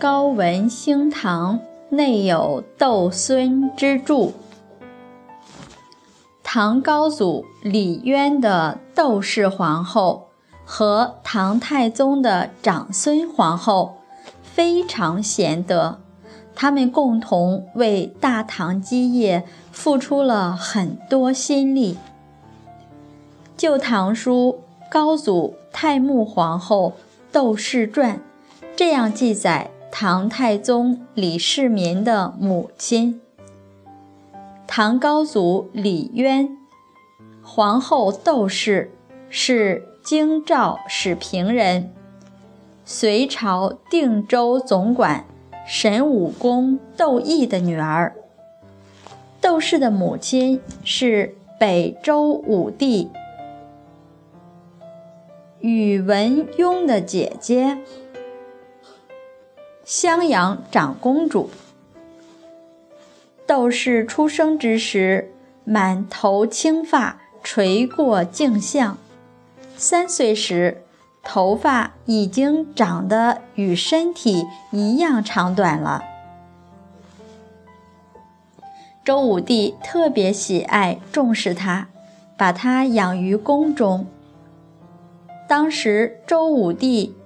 [0.00, 4.32] 高文兴堂内有窦孙之著。
[6.42, 10.28] 唐高祖李渊的窦氏皇后
[10.64, 13.98] 和唐太宗的长孙皇后
[14.42, 15.98] 非常贤德，
[16.54, 21.94] 他们共同为大唐基业付出了很多心力。
[23.54, 24.60] 《旧唐书·
[24.90, 26.94] 高祖太穆皇后
[27.30, 28.16] 窦氏传》
[28.74, 33.20] 这样记载唐太宗李世民的母亲。
[34.66, 36.56] 唐高祖李渊，
[37.42, 38.92] 皇后窦氏
[39.28, 41.92] 是京兆始平人，
[42.84, 45.24] 隋朝定州总管
[45.66, 48.14] 神武公窦毅的女儿。
[49.40, 53.10] 窦氏的母亲是北周武帝
[55.60, 57.78] 宇文邕的姐姐，
[59.92, 61.50] 襄阳长公主。
[63.44, 65.32] 窦氏出生之时，
[65.64, 68.98] 满头青发垂过颈项，
[69.76, 70.84] 三岁时，
[71.24, 76.04] 头发已经长得与身体一样长短了。
[79.04, 81.88] 周武帝特别喜爱重视他，
[82.36, 84.06] 把他养于宫中。
[85.48, 87.16] 当时周武帝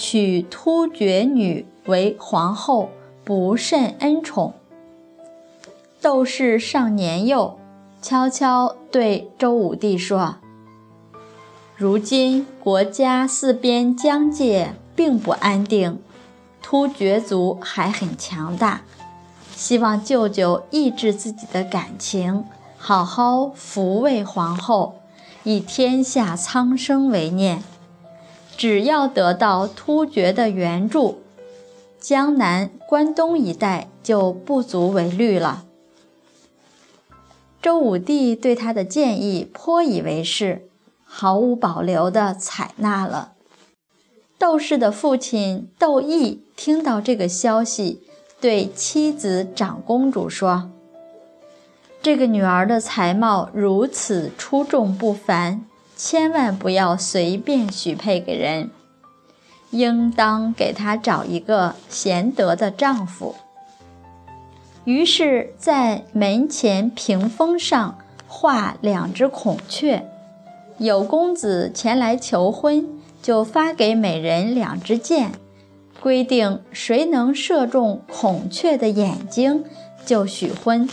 [0.00, 2.90] 娶突厥女为皇后，
[3.24, 4.54] 不甚恩宠。
[6.00, 7.58] 窦氏尚年幼，
[8.00, 10.36] 悄悄对周武帝说
[11.74, 15.98] ：“如今国家四边疆界并不安定，
[16.62, 18.82] 突厥族还很强大，
[19.56, 22.44] 希望舅舅抑制自己的感情，
[22.76, 25.00] 好好抚慰皇后，
[25.42, 27.64] 以天下苍生为念。
[28.58, 31.20] 只要得到突厥的援助，
[32.00, 35.64] 江南、关东一带就不足为虑了。”
[37.62, 40.68] 周武帝对他的建议颇以为是，
[41.04, 43.34] 毫无保留地采纳了。
[44.38, 48.02] 窦氏的父亲窦毅听到这个消息，
[48.40, 50.70] 对妻子长公主说
[52.02, 55.64] ：“这个女儿的才貌如此出众不凡，
[55.98, 58.70] 千万不要随便许配给人，
[59.70, 63.34] 应当给她找一个贤德的丈夫。”
[64.86, 67.98] 于是，在门前屏风上
[68.28, 70.08] 画两只孔雀，
[70.78, 72.86] 有公子前来求婚，
[73.20, 75.32] 就发给每人两支箭，
[76.00, 79.64] 规定谁能射中孔雀的眼睛，
[80.06, 80.88] 就许婚。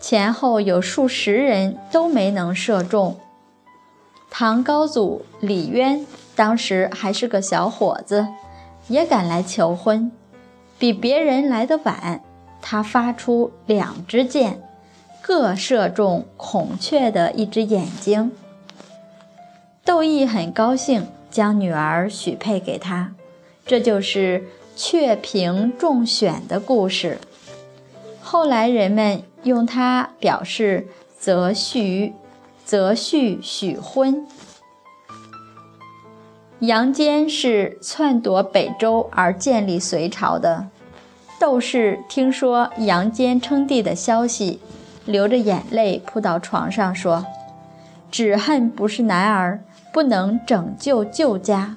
[0.00, 3.16] 前后有数十人都没能射中。
[4.36, 8.26] 唐高祖李渊当时还是个小伙子，
[8.88, 10.10] 也赶来求婚，
[10.76, 12.20] 比别人来得晚。
[12.60, 14.60] 他发出两支箭，
[15.22, 18.32] 各射中孔雀的一只眼睛。
[19.84, 23.12] 窦毅很高兴，将女儿许配给他。
[23.64, 27.18] 这就是雀屏中选的故事。
[28.20, 30.88] 后来人们用它表示
[31.20, 32.12] 择婿、
[32.64, 34.26] 择婿许婚。
[36.60, 40.68] 杨坚是篡夺北周而建立隋朝的。
[41.38, 44.60] 窦氏听说杨坚称帝的消息，
[45.04, 47.26] 流着眼泪扑到床上说
[48.10, 51.76] ：“只恨不是男儿，不能拯救旧家。”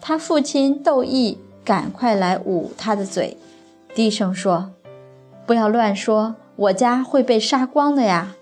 [0.00, 3.36] 他父亲窦毅赶快来捂他的嘴，
[3.94, 4.72] 低声说
[5.46, 8.34] ：“不要乱说，我家会被杀光的呀。”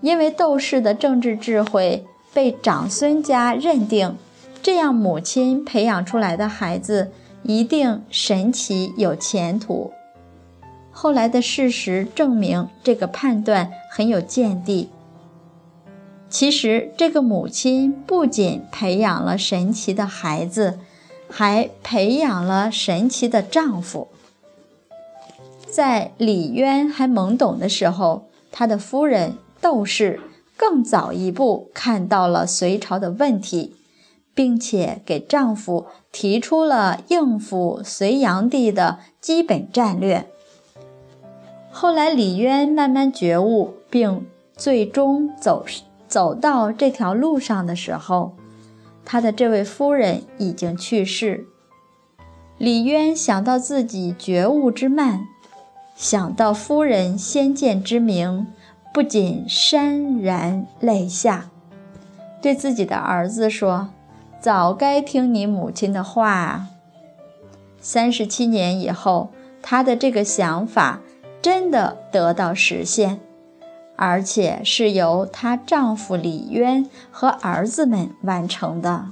[0.00, 4.16] 因为窦氏的政治智慧被长孙家认定，
[4.62, 7.12] 这样母亲培养出来的孩子。
[7.42, 9.92] 一定神奇有前途。
[10.90, 14.90] 后来的事实证明，这个判断很有见地。
[16.28, 20.78] 其实，这个母亲不仅培养了神奇的孩子，
[21.30, 24.08] 还培养了神奇的丈夫。
[25.66, 30.20] 在李渊还懵懂的时候，他的夫人窦氏
[30.56, 33.76] 更早一步看到了隋朝的问题。
[34.32, 40.30] 并且给丈夫提出了应付隋炀帝的基本战略。
[41.70, 44.26] 后来，李渊慢慢觉悟，并
[44.56, 45.66] 最终走
[46.08, 48.32] 走到这条路上的时候，
[49.04, 51.46] 他的这位夫人已经去世。
[52.56, 55.26] 李渊想到自己觉悟之慢，
[55.96, 58.46] 想到夫人先见之明，
[58.92, 61.50] 不仅潸然泪下，
[62.42, 63.90] 对自己的儿子说。
[64.40, 66.66] 早该听你母亲的话，
[67.78, 71.00] 三十七年以后，她的这个想法
[71.42, 73.20] 真的得到实现，
[73.96, 79.08] 而且是由她丈夫李渊和儿子们完成的。